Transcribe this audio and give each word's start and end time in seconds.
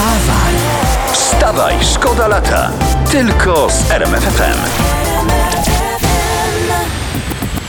Wstawaj! 0.00 0.54
Wstawaj, 1.12 1.74
szkoda 1.94 2.28
lata. 2.28 2.70
Tylko 3.10 3.68
z 3.70 3.90
RMFFM. 3.90 4.58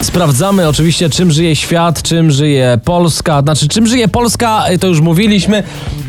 Sprawdzamy 0.01 0.67
oczywiście, 0.67 1.09
czym 1.09 1.31
żyje 1.31 1.55
świat, 1.55 2.01
czym 2.01 2.31
żyje 2.31 2.79
Polska. 2.85 3.41
Znaczy, 3.41 3.67
czym 3.67 3.87
żyje 3.87 4.07
Polska, 4.07 4.71
y, 4.71 4.79
to 4.79 4.87
już 4.87 5.01
mówiliśmy. 5.01 5.63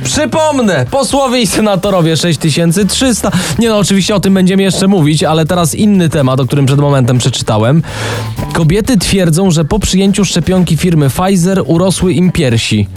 Przypomnę, 0.05 0.87
posłowie 0.91 1.41
i 1.41 1.47
senatorowie 1.47 2.17
6300. 2.17 3.31
Nie 3.59 3.69
no, 3.69 3.79
oczywiście 3.79 4.15
o 4.15 4.21
tym 4.21 4.35
będziemy 4.35 4.63
jeszcze 4.63 4.89
mówić, 4.89 5.25
ale 5.25 5.47
teraz 5.47 5.75
inny 5.75 6.09
temat, 6.09 6.41
o 6.41 6.47
którym 6.47 6.67
przed 6.67 6.81
momentem 6.81 7.19
przeczytałem. 7.19 7.83
Kobiety 8.53 8.99
twierdzą, 8.99 9.51
że 9.51 9.65
po 9.65 9.79
przyjęciu 9.79 10.25
szczepionki 10.25 10.77
firmy 10.77 11.09
Pfizer 11.11 11.63
urosły 11.67 12.13
im 12.13 12.33
piersi. 12.33 12.89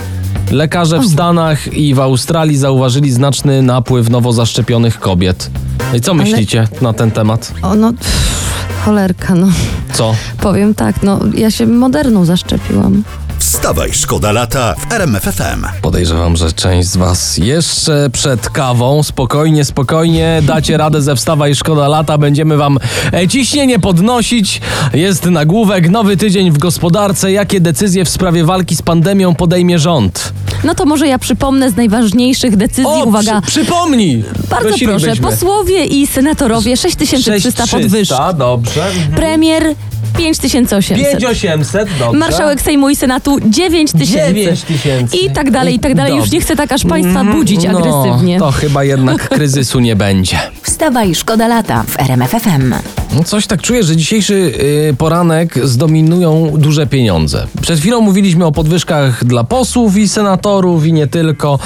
Lekarze 0.51 0.99
w 0.99 1.05
Stanach 1.05 1.73
i 1.73 1.93
w 1.93 1.99
Australii 1.99 2.57
zauważyli 2.57 3.11
znaczny 3.11 3.61
napływ 3.61 4.09
nowo 4.09 4.31
zaszczepionych 4.31 4.99
kobiet. 4.99 5.49
No 5.91 5.97
I 5.97 6.01
co 6.01 6.13
myślicie 6.13 6.67
na 6.81 6.93
ten 6.93 7.11
temat? 7.11 7.53
O 7.61 7.75
no, 7.75 7.93
pff, 7.93 8.45
cholerka, 8.85 9.35
no. 9.35 9.47
Co? 9.93 10.15
Powiem 10.41 10.73
tak, 10.75 11.03
no 11.03 11.19
ja 11.33 11.51
się 11.51 11.67
moderną 11.67 12.25
zaszczepiłam. 12.25 13.03
Wstawaj, 13.49 13.93
szkoda 13.93 14.31
lata 14.31 14.75
w 14.89 14.93
RMFFM. 14.93 15.65
Podejrzewam, 15.81 16.35
że 16.35 16.51
część 16.51 16.87
z 16.89 16.97
Was 16.97 17.37
jeszcze 17.37 18.09
przed 18.13 18.49
kawą, 18.49 19.03
spokojnie, 19.03 19.65
spokojnie, 19.65 20.41
dacie 20.43 20.77
radę 20.77 21.01
ze 21.01 21.15
wstawa 21.15 21.47
i 21.47 21.55
szkoda 21.55 21.87
lata. 21.87 22.17
Będziemy 22.17 22.57
Wam 22.57 22.77
e, 23.13 23.27
ciśnienie 23.27 23.79
podnosić. 23.79 24.61
Jest 24.93 25.25
nagłówek, 25.25 25.89
nowy 25.89 26.17
tydzień 26.17 26.51
w 26.51 26.57
gospodarce. 26.57 27.31
Jakie 27.31 27.59
decyzje 27.61 28.05
w 28.05 28.09
sprawie 28.09 28.43
walki 28.43 28.75
z 28.75 28.81
pandemią 28.81 29.35
podejmie 29.35 29.79
rząd? 29.79 30.33
No 30.63 30.75
to 30.75 30.85
może 30.85 31.07
ja 31.07 31.19
przypomnę 31.19 31.71
z 31.71 31.75
najważniejszych 31.75 32.55
decyzji, 32.57 32.85
O, 32.85 33.03
uwaga, 33.05 33.41
przy, 33.41 33.51
przypomnij! 33.51 34.23
bardzo 34.49 34.69
proszę, 34.69 34.85
Prosilibyśmy. 34.85 35.29
posłowie 35.29 35.85
i 35.85 36.07
senatorowie 36.07 36.77
6300 36.77 37.67
podwyżki. 37.67 38.15
dobrze. 38.37 38.91
Premier 39.15 39.75
5800. 40.17 40.97
5800, 40.97 41.89
dobrze. 41.99 42.19
Marszałek 42.19 42.61
Sejmu 42.61 42.89
i 42.89 42.95
Senatu 42.95 43.37
9000. 43.45 44.05
9000. 44.33 45.17
I 45.17 45.31
tak 45.31 45.51
dalej, 45.51 45.75
i 45.75 45.79
tak 45.79 45.95
dalej. 45.95 46.15
Już 46.15 46.31
nie 46.31 46.41
chcę 46.41 46.55
tak 46.55 46.71
aż 46.71 46.83
państwa 46.83 47.23
budzić 47.23 47.65
agresywnie. 47.65 48.39
No, 48.39 48.45
to 48.45 48.51
chyba 48.51 48.83
jednak 48.83 49.29
kryzysu 49.37 49.79
nie 49.79 49.95
będzie. 49.95 50.37
Wstawaj, 50.61 51.15
szkoda 51.15 51.47
lata 51.47 51.83
w 51.87 51.99
RMFFM. 51.99 52.73
No 53.15 53.23
coś 53.23 53.47
tak 53.47 53.61
czuję, 53.61 53.83
że 53.83 53.95
dzisiejszy 53.95 54.33
y, 54.89 54.95
poranek 54.97 55.67
zdominują 55.67 56.51
duże 56.57 56.87
pieniądze. 56.87 57.47
Przed 57.61 57.79
chwilą 57.79 58.01
mówiliśmy 58.01 58.45
o 58.45 58.51
podwyżkach 58.51 59.25
dla 59.25 59.43
posłów 59.43 59.97
i 59.97 60.07
senatorów 60.07 60.85
i 60.85 60.93
nie 60.93 61.07
tylko, 61.07 61.59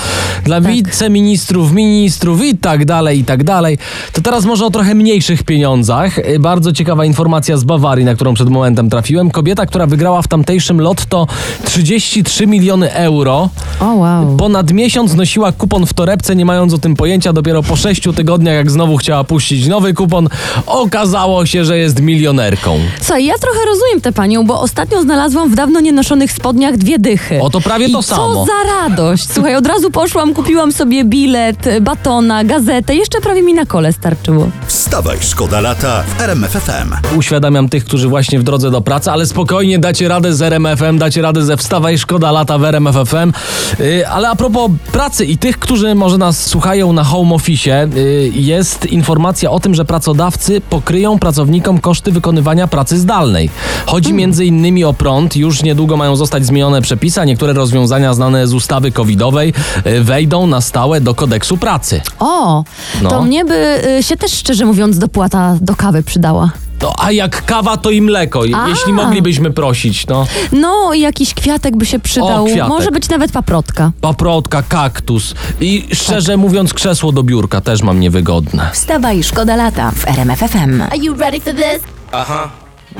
dla 0.43 0.61
Tak. 0.61 0.71
wiceministrów, 0.71 1.73
ministrów 1.73 2.45
i 2.45 2.57
tak 2.57 2.85
dalej, 2.85 3.19
i 3.19 3.23
tak 3.23 3.43
dalej. 3.43 3.77
To 4.13 4.21
teraz 4.21 4.45
może 4.45 4.65
o 4.65 4.69
trochę 4.69 4.95
mniejszych 4.95 5.43
pieniądzach. 5.43 6.17
Y, 6.17 6.39
bardzo 6.39 6.71
ciekawa 6.71 7.05
informacja 7.05 7.57
z 7.57 7.63
Bawarii, 7.63 8.05
na 8.05 8.15
którą 8.15 8.33
przed 8.39 8.49
momentem 8.49 8.89
trafiłem. 8.89 9.31
Kobieta, 9.31 9.65
która 9.65 9.85
wygrała 9.87 10.21
w 10.21 10.27
tamtejszym 10.27 10.81
lotto 10.81 11.27
33 11.65 12.47
miliony 12.47 12.93
euro. 12.93 13.49
O 13.79 13.85
wow. 13.85 14.37
Ponad 14.37 14.71
miesiąc 14.71 15.13
nosiła 15.13 15.51
kupon 15.51 15.85
w 15.85 15.93
torebce, 15.93 16.35
nie 16.35 16.45
mając 16.45 16.73
o 16.73 16.77
tym 16.77 16.95
pojęcia. 16.95 17.33
Dopiero 17.33 17.63
po 17.63 17.75
sześciu 17.75 18.13
tygodniach, 18.13 18.55
jak 18.55 18.71
znowu 18.71 18.97
chciała 18.97 19.23
puścić 19.23 19.67
nowy 19.67 19.93
kupon, 19.93 20.29
okazało 20.65 21.45
się, 21.45 21.65
że 21.65 21.77
jest 21.77 22.01
milionerką. 22.01 22.79
Słuchaj, 23.01 23.25
ja 23.25 23.33
trochę 23.37 23.59
rozumiem 23.65 24.01
tę 24.01 24.11
panią, 24.11 24.45
bo 24.45 24.61
ostatnio 24.61 25.01
znalazłam 25.01 25.51
w 25.51 25.55
dawno 25.55 25.79
nienoszonych 25.79 26.31
spodniach 26.31 26.77
dwie 26.77 26.99
dychy. 26.99 27.41
O, 27.41 27.49
to 27.49 27.61
prawie 27.61 27.87
I 27.87 27.91
to 27.91 28.01
samo. 28.01 28.33
co 28.33 28.45
za 28.45 28.69
radość. 28.81 29.27
Słuchaj, 29.33 29.55
od 29.55 29.67
razu 29.67 29.91
poszłam, 29.91 30.33
kupiłam 30.33 30.71
sobie 30.71 31.03
bilet, 31.03 31.65
batona, 31.81 32.43
gazetę. 32.43 32.95
Jeszcze 32.95 33.21
prawie 33.21 33.41
mi 33.41 33.53
na 33.53 33.65
kole 33.65 33.93
starczyło. 33.93 34.49
Wstawaj, 34.67 35.17
szkoda 35.21 35.61
lata 35.61 36.03
w 36.17 36.21
RMFFM. 36.21 37.17
Uświadamiam 37.17 37.69
tych, 37.69 37.85
którzy 37.85 38.07
właśnie 38.07 38.28
w 38.37 38.43
drodze 38.43 38.71
do 38.71 38.81
pracy, 38.81 39.11
ale 39.11 39.25
spokojnie 39.25 39.79
dacie 39.79 40.07
radę 40.07 40.33
z 40.33 40.41
RMFM, 40.41 40.97
dacie 40.97 41.21
radę 41.21 41.43
ze 41.45 41.57
Wstawa 41.57 41.91
i 41.91 41.97
Szkoda 41.97 42.31
lata 42.31 42.57
w 42.57 42.63
RMFFM. 42.63 43.31
Yy, 43.79 44.07
ale 44.07 44.29
a 44.29 44.35
propos 44.35 44.71
pracy 44.91 45.25
i 45.25 45.37
tych, 45.37 45.59
którzy 45.59 45.95
może 45.95 46.17
nas 46.17 46.45
słuchają 46.45 46.93
na 46.93 47.03
home 47.03 47.35
office, 47.35 47.87
yy, 47.95 48.31
jest 48.33 48.85
informacja 48.85 49.51
o 49.51 49.59
tym, 49.59 49.75
że 49.75 49.85
pracodawcy 49.85 50.61
pokryją 50.61 51.19
pracownikom 51.19 51.79
koszty 51.79 52.11
wykonywania 52.11 52.67
pracy 52.67 52.99
zdalnej. 52.99 53.49
Chodzi 53.85 54.13
między 54.13 54.45
innymi 54.45 54.83
o 54.83 54.93
prąd. 54.93 55.35
Już 55.35 55.63
niedługo 55.63 55.97
mają 55.97 56.15
zostać 56.15 56.45
zmienione 56.45 56.81
przepisy, 56.81 57.21
a 57.21 57.25
niektóre 57.25 57.53
rozwiązania 57.53 58.13
znane 58.13 58.47
z 58.47 58.53
ustawy 58.53 58.91
covidowej 58.91 59.53
yy, 59.85 60.03
wejdą 60.03 60.47
na 60.47 60.61
stałe 60.61 61.01
do 61.01 61.15
kodeksu 61.15 61.57
pracy. 61.57 62.01
O, 62.19 62.63
No. 63.01 63.09
to 63.09 63.21
mnie 63.21 63.45
by 63.45 63.81
y, 63.99 64.03
się 64.03 64.17
też 64.17 64.31
szczerze 64.31 64.65
mówiąc 64.65 64.99
dopłata 64.99 65.57
do 65.61 65.75
kawy 65.75 66.03
przydała. 66.03 66.49
No, 66.81 66.93
a 66.97 67.11
jak 67.11 67.45
kawa, 67.45 67.77
to 67.77 67.89
i 67.89 68.01
mleko, 68.01 68.43
A. 68.55 68.67
jeśli 68.69 68.93
moglibyśmy 68.93 69.51
prosić, 69.51 70.07
no. 70.07 70.25
No, 70.51 70.93
jakiś 70.93 71.33
kwiatek 71.33 71.77
by 71.77 71.85
się 71.85 71.99
przydał. 71.99 72.45
Kwiatek. 72.45 72.67
Może 72.67 72.91
być 72.91 73.09
nawet 73.09 73.31
paprotka. 73.31 73.91
paprotka, 74.01 74.63
kaktus 74.63 75.35
i 75.61 75.87
szczerze 75.93 76.37
mówiąc 76.37 76.73
krzesło 76.73 77.11
do 77.11 77.23
biurka 77.23 77.61
też 77.61 77.81
mam 77.81 77.99
niewygodne. 77.99 78.69
Wstawaj, 78.73 79.23
szkoda 79.23 79.55
lata 79.55 79.91
w 79.91 80.07
RMFFM. 80.07 80.81
Are 80.81 80.97
you 80.97 81.15
ready 81.15 81.39
for 81.39 81.53
this? 81.53 81.81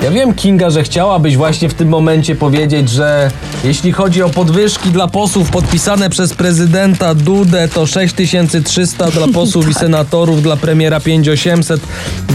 Ja 0.04 0.12
wiem, 0.12 0.34
Kinga, 0.34 0.70
że 0.70 0.84
chciałabyś 0.84 1.38
właśnie 1.38 1.70
w 1.70 1.74
tym 1.74 1.90
momencie 1.90 2.36
powiedzieć, 2.36 2.90
że 2.90 3.32
jeśli 3.64 3.92
chodzi 3.92 4.24
o 4.24 4.30
podwyżki 4.30 4.90
dla 4.90 5.08
posłów 5.08 5.50
podpisane 5.50 6.10
przez 6.10 6.34
prezydenta 6.34 7.16
Dudę, 7.16 7.68
to 7.68 7.88
6300 7.88 9.12
dla 9.12 9.28
posłów 9.40 9.70
i 9.70 9.74
senatorów, 9.74 10.42
dla 10.44 10.58
premiera 10.58 11.00
5800, 11.00 11.82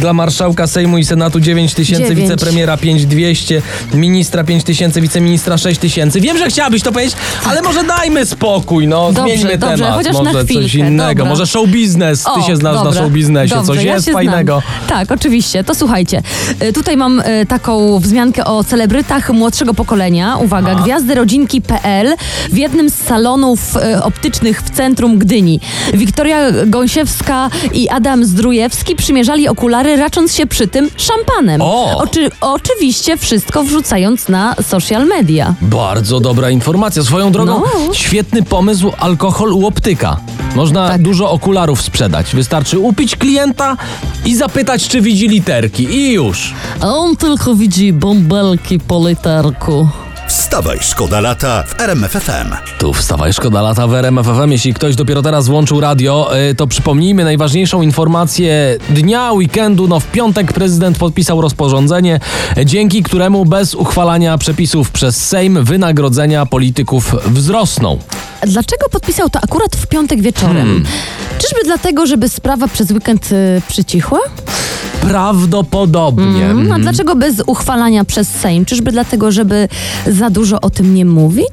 dla 0.00 0.12
marszałka 0.12 0.66
Sejmu 0.66 0.98
i 0.98 1.04
Senatu 1.04 1.40
9000, 1.40 2.02
Dziewięć. 2.08 2.20
wicepremiera 2.20 2.76
5200, 2.76 3.62
ministra 3.94 4.44
5000, 4.44 5.00
wiceministra 5.00 5.58
6000. 5.58 6.20
Wiem, 6.20 6.38
że 6.38 6.46
chciałabyś 6.48 6.82
to 6.82 6.92
powiedzieć, 6.92 7.16
ale 7.44 7.62
może 7.62 7.84
dajmy 7.84 8.26
spokój, 8.26 8.88
no, 8.88 9.12
Dobrze, 9.12 9.22
zmieńmy 9.36 9.58
dobrze, 9.58 9.76
temat. 9.76 9.94
chociaż 9.94 10.14
na 10.14 10.22
może 10.22 10.44
coś 10.44 10.48
chwilkę, 10.56 10.78
innego, 10.88 11.08
dobra. 11.18 11.24
może 11.24 11.46
show 11.46 11.68
biznes. 11.68 12.22
Ty 12.24 12.30
O, 12.30 12.46
się 12.46 12.56
znasz 12.56 12.74
dobra, 12.76 12.90
na 12.90 12.96
show 12.96 13.10
biznesie, 13.12 13.54
dobrze, 13.54 13.74
coś 13.74 13.84
ja 13.84 13.94
jest 13.94 14.06
się 14.06 14.12
fajnego. 14.12 14.62
Znam. 14.66 14.88
Tak, 14.88 15.12
oczywiście. 15.12 15.64
To 15.64 15.74
słuchajcie. 15.74 16.22
y, 16.62 16.72
Tutaj 16.72 16.96
mam 16.96 17.20
y, 17.20 17.46
taką 17.58 17.98
wzmiankę 17.98 18.44
o 18.44 18.64
celebrytach 18.64 19.30
młodszego 19.30 19.74
pokolenia. 19.74 20.36
Uwaga, 20.36 20.74
gwiazdy 20.74 21.14
rodzinki.pl 21.14 22.16
w 22.50 22.56
jednym 22.56 22.90
z 22.90 22.94
salonów 22.94 23.76
y, 23.76 24.02
optycznych 24.02 24.62
w 24.62 24.70
centrum 24.70 25.18
Gdyni. 25.18 25.60
Wiktoria 25.94 26.38
Gąsiewska 26.66 27.50
i 27.72 27.88
Adam 27.88 28.24
Zdrujewski 28.24 28.96
przymierzali 28.96 29.48
okulary, 29.48 29.96
racząc 29.96 30.34
się 30.34 30.46
przy 30.46 30.68
tym 30.68 30.90
szampanem. 30.96 31.62
O! 31.62 31.96
Oczy, 31.98 32.30
oczywiście 32.40 33.16
wszystko 33.16 33.64
wrzucając 33.64 34.28
na 34.28 34.54
social 34.62 35.06
media. 35.06 35.54
Bardzo 35.62 36.20
dobra 36.20 36.50
informacja. 36.50 37.02
Swoją 37.02 37.32
drogą, 37.32 37.60
No. 37.86 37.94
świetny 37.94 38.42
pomysł 38.42 38.92
alkohol 38.98 39.52
u 39.52 39.66
optyka. 39.66 40.16
Można 40.54 40.88
Tak. 40.88 41.02
dużo 41.02 41.30
okularów 41.30 41.82
sprzedać. 41.82 42.34
Wystarczy 42.34 42.78
upić 42.78 43.16
klienta 43.16 43.76
i 44.24 44.36
zapytać, 44.36 44.88
czy 44.88 45.00
widzi 45.00 45.28
literki. 45.28 45.84
I 45.84 46.12
już. 46.12 46.54
A 46.80 46.86
on 46.88 47.16
tylko 47.16 47.54
widzi 47.54 47.92
bąbelki 47.92 48.80
po 48.80 49.08
literku. 49.08 49.88
Wstawaj, 50.34 50.78
szkoda 50.80 51.20
lata 51.20 51.62
w 51.62 51.80
RMFFM. 51.80 52.54
Tu 52.78 52.92
wstawaj, 52.92 53.32
szkoda 53.32 53.62
lata 53.62 53.86
w 53.86 53.94
RMF 53.94 54.26
FM. 54.26 54.50
Jeśli 54.50 54.74
ktoś 54.74 54.96
dopiero 54.96 55.22
teraz 55.22 55.48
włączył 55.48 55.80
radio, 55.80 56.30
y, 56.50 56.54
to 56.54 56.66
przypomnijmy 56.66 57.24
najważniejszą 57.24 57.82
informację 57.82 58.78
dnia, 58.90 59.32
weekendu. 59.32 59.88
No 59.88 60.00
w 60.00 60.06
piątek 60.06 60.52
prezydent 60.52 60.98
podpisał 60.98 61.40
rozporządzenie, 61.40 62.20
dzięki 62.64 63.02
któremu 63.02 63.44
bez 63.44 63.74
uchwalania 63.74 64.38
przepisów 64.38 64.90
przez 64.90 65.26
Sejm 65.26 65.64
wynagrodzenia 65.64 66.46
polityków 66.46 67.14
wzrosną. 67.26 67.98
Dlaczego 68.42 68.88
podpisał 68.88 69.30
to 69.30 69.38
akurat 69.42 69.76
w 69.76 69.86
piątek 69.86 70.22
wieczorem? 70.22 70.56
Hmm. 70.56 70.84
Czyżby 71.38 71.60
dlatego, 71.64 72.06
żeby 72.06 72.28
sprawa 72.28 72.68
przez 72.68 72.90
weekend 72.90 73.32
y, 73.32 73.62
przycichła? 73.68 74.18
Prawdopodobnie. 75.08 76.44
Mm, 76.44 76.72
a 76.72 76.78
dlaczego 76.78 77.16
bez 77.16 77.42
uchwalania 77.46 78.04
przez 78.04 78.28
Sejm? 78.28 78.64
Czyżby 78.64 78.92
dlatego, 78.92 79.32
żeby 79.32 79.68
za 80.06 80.30
dużo 80.30 80.60
o 80.60 80.70
tym 80.70 80.94
nie 80.94 81.04
mówić? 81.04 81.48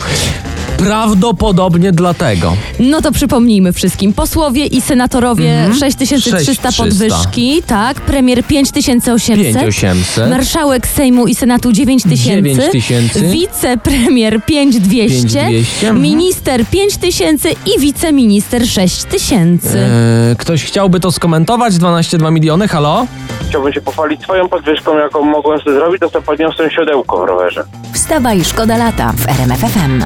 Prawdopodobnie 0.78 1.92
dlatego. 1.92 2.54
No 2.80 3.02
to 3.02 3.12
przypomnijmy 3.12 3.74
wszystkim. 3.74 4.14
Posłowie 4.14 4.66
i 4.66 4.82
senatorowie 4.82 5.70
6300 5.80 6.46
6300. 6.46 6.84
podwyżki, 6.84 7.64
tak? 7.68 8.02
Premier 8.02 8.44
5800. 8.44 9.46
5800. 9.46 10.30
Marszałek 10.30 10.88
Sejmu 10.88 11.28
i 11.28 11.36
Senatu 11.36 11.72
9000. 11.72 12.42
9000. 12.42 13.22
Wicepremier 13.22 14.46
5200. 14.46 15.48
5200, 15.48 15.88
mhm. 15.88 16.02
Minister 16.02 16.66
5000 16.66 17.50
i 17.52 17.80
wiceminister 17.80 18.68
6000. 18.68 19.80
Eee, 19.80 20.36
ktoś 20.36 20.64
chciałby 20.64 21.00
to 21.00 21.12
skomentować? 21.12 21.74
12,2 21.74 22.32
miliony, 22.32 22.68
halo? 22.68 23.08
Chciałbym 23.52 23.74
się 23.74 23.82
pochwalić 23.82 24.22
swoją 24.22 24.50
podwyżką, 24.50 24.98
jaką 24.98 25.22
mogłem 25.22 25.60
sobie 25.60 25.76
zrobić, 25.76 26.00
to 26.00 26.10
sobie 26.10 26.26
podniosłem 26.26 26.70
siodełko 26.70 27.22
w 27.22 27.26
rowerze. 27.26 27.64
Wstawaj, 27.94 28.44
szkoda 28.44 28.78
lata 28.78 29.14
w 29.16 29.30
RMFFM. 29.30 30.04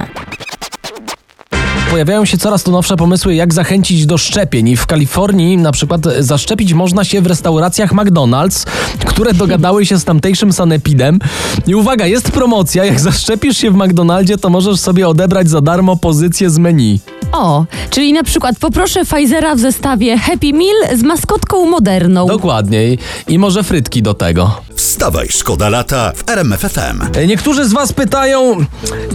Pojawiają 1.95 2.25
się 2.25 2.37
coraz 2.37 2.63
to 2.63 2.71
nowsze 2.71 2.95
pomysły, 2.97 3.35
jak 3.35 3.53
zachęcić 3.53 4.05
do 4.05 4.17
szczepień. 4.17 4.67
I 4.69 4.75
w 4.75 4.85
Kalifornii 4.85 5.57
na 5.57 5.71
przykład 5.71 6.01
zaszczepić 6.19 6.73
można 6.73 7.03
się 7.03 7.21
w 7.21 7.27
restauracjach 7.27 7.93
McDonald's, 7.93 8.65
które 9.05 9.33
dogadały 9.33 9.85
się 9.85 9.97
z 9.97 10.03
tamtejszym 10.03 10.53
sanepidem. 10.53 11.19
I 11.67 11.75
uwaga, 11.75 12.05
jest 12.05 12.31
promocja, 12.31 12.85
jak 12.85 12.99
zaszczepisz 12.99 13.57
się 13.57 13.71
w 13.71 13.75
McDonaldzie, 13.75 14.37
to 14.37 14.49
możesz 14.49 14.79
sobie 14.79 15.07
odebrać 15.07 15.49
za 15.49 15.61
darmo 15.61 15.95
pozycję 15.97 16.49
z 16.49 16.57
menu. 16.57 16.99
O, 17.31 17.65
czyli 17.89 18.13
na 18.13 18.23
przykład 18.23 18.59
poproszę 18.59 19.05
Pfizera 19.05 19.55
w 19.55 19.59
zestawie 19.59 20.17
Happy 20.17 20.53
Meal 20.53 20.97
z 20.97 21.03
maskotką 21.03 21.65
moderną. 21.65 22.27
Dokładnie. 22.27 22.97
I- 23.27 23.39
może 23.39 23.63
frytki 23.63 24.01
do 24.01 24.13
tego. 24.13 24.61
Wstawaj, 24.75 25.27
szkoda 25.29 25.69
lata 25.69 26.11
w 26.15 26.29
RMF 26.29 26.59
FM. 26.59 27.27
Niektórzy 27.27 27.65
z 27.65 27.73
Was 27.73 27.93
pytają, 27.93 28.65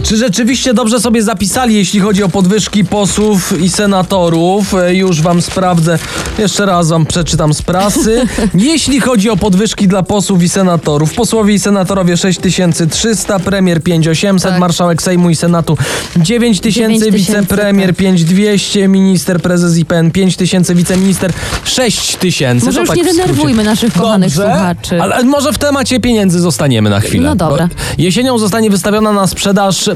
czy 0.03 0.17
rzeczywiście 0.17 0.73
dobrze 0.73 0.99
sobie 0.99 1.23
zapisali, 1.23 1.75
jeśli 1.75 1.99
chodzi 1.99 2.23
o 2.23 2.29
podwyżki 2.71 2.89
posłów 2.89 3.61
i 3.61 3.69
senatorów. 3.69 4.73
E, 4.73 4.95
Już 4.95 5.21
Wam 5.21 5.41
sprawdzę, 5.41 5.99
jeszcze 6.37 6.65
raz 6.65 6.89
Wam 6.89 7.05
przeczytam 7.05 7.53
z 7.53 7.61
prasy. 7.61 8.27
Jeśli 8.53 8.99
chodzi 8.99 9.29
o 9.29 9.37
podwyżki 9.37 9.87
dla 9.87 10.03
posłów 10.03 10.43
i 10.43 10.49
senatorów, 10.49 11.13
posłowie 11.13 11.53
i 11.53 11.59
senatorowie 11.59 12.17
6300, 12.17 13.39
premier 13.39 13.83
5800, 13.83 14.51
Tak. 14.51 14.59
marszałek 14.59 15.01
Sejmu 15.01 15.29
i 15.29 15.35
Senatu 15.35 15.77
9000, 16.17 16.71
9000, 16.99 17.11
wicepremier 17.11 17.87
tak. 17.87 17.95
5200, 17.95 18.87
minister, 18.87 19.41
prezes 19.41 19.77
IPN 19.77 20.11
5000, 20.11 20.75
wiceminister 20.75 21.33
6000. 21.63 22.65
Może 22.65 22.75
To 22.75 22.81
już 22.81 22.89
tak 22.89 22.97
nie 22.97 23.03
denerwujmy 23.03 23.63
naszych 23.63 23.93
kochanych 23.93 24.35
Dobrze, 24.35 24.51
słuchaczy. 24.53 25.01
Ale 25.01 25.23
może 25.23 25.53
w 25.53 25.57
temacie 25.57 25.99
pieniędzy 25.99 26.39
zostaniemy 26.39 26.89
na 26.89 26.99
chwilę. 26.99 27.29
No 27.29 27.35
dobra. 27.35 27.69
Jesienią 27.97 28.37
zostanie 28.37 28.69
wystawiona 28.69 29.11
na 29.11 29.27
sprzedaż 29.27 29.87
e, 29.87 29.93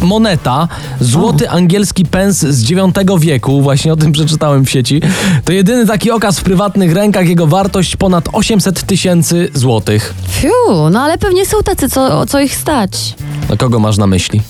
moneta, 0.00 0.68
złoty 1.00 1.47
angielski 1.48 2.04
pens 2.04 2.38
z 2.38 2.70
IX 2.70 2.80
wieku. 3.18 3.62
Właśnie 3.62 3.92
o 3.92 3.96
tym 3.96 4.12
przeczytałem 4.12 4.64
w 4.64 4.70
sieci. 4.70 5.00
To 5.44 5.52
jedyny 5.52 5.86
taki 5.86 6.10
okaz 6.10 6.38
w 6.38 6.42
prywatnych 6.42 6.92
rękach. 6.92 7.28
Jego 7.28 7.46
wartość 7.46 7.96
ponad 7.96 8.28
800 8.32 8.82
tysięcy 8.82 9.48
złotych. 9.54 10.14
Fiu, 10.28 10.90
no 10.90 11.00
ale 11.00 11.18
pewnie 11.18 11.46
są 11.46 11.62
tacy, 11.64 11.88
co, 11.88 12.26
co 12.26 12.40
ich 12.40 12.56
stać. 12.56 13.14
No 13.50 13.56
kogo 13.56 13.78
masz 13.78 13.96
na 13.96 14.06
myśli? 14.06 14.42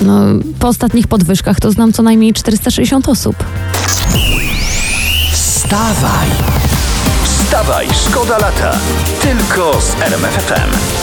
No, 0.00 0.20
po 0.58 0.68
ostatnich 0.68 1.06
podwyżkach 1.06 1.60
to 1.60 1.70
znam 1.70 1.92
co 1.92 2.02
najmniej 2.02 2.32
460 2.32 3.08
osób. 3.08 3.36
Wstawaj! 5.32 6.28
Wstawaj, 7.24 7.86
szkoda 8.08 8.38
lata. 8.38 8.78
Tylko 9.22 9.80
z 9.80 10.02
RMF 10.02 10.34
FM. 10.34 10.93